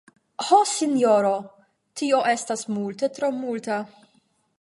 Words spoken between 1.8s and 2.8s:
tio estas